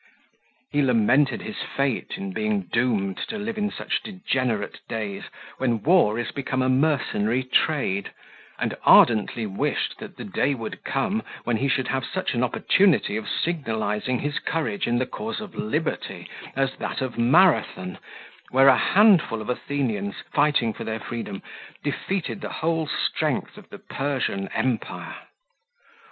He 0.71 0.81
lamented 0.81 1.43
his 1.43 1.57
fate, 1.61 2.13
in 2.17 2.33
being 2.33 2.61
doomed 2.61 3.17
to 3.27 3.37
live 3.37 3.59
in 3.59 3.69
such 3.69 4.01
degenerate 4.01 4.79
days, 4.89 5.25
when 5.59 5.83
war 5.83 6.17
is 6.17 6.31
become 6.31 6.63
a 6.63 6.69
mercenary 6.69 7.43
trade; 7.43 8.11
and 8.57 8.73
ardently 8.83 9.45
wished, 9.45 9.99
that 9.99 10.17
the 10.17 10.23
day 10.23 10.55
would 10.55 10.83
come, 10.83 11.21
when 11.43 11.57
he 11.57 11.67
should 11.67 11.89
have 11.89 12.03
such 12.03 12.33
an 12.33 12.43
opportunity 12.43 13.15
of 13.15 13.29
signalizing 13.29 14.17
his 14.21 14.39
courage 14.39 14.87
in 14.87 14.97
the 14.97 15.05
cause 15.05 15.39
of 15.39 15.53
liberty, 15.53 16.27
as 16.55 16.75
that 16.77 16.99
of 17.01 17.19
Marathon, 17.19 17.99
where 18.49 18.69
a 18.69 18.75
handful 18.79 19.39
of 19.39 19.51
Athenians, 19.51 20.15
fighting 20.33 20.73
for 20.73 20.83
their 20.83 20.99
freedom, 20.99 21.43
defeated 21.83 22.41
the 22.41 22.49
whole 22.49 22.87
strength 22.87 23.55
of 23.55 23.69
the 23.69 23.77
Persian 23.77 24.47
empire. 24.47 25.17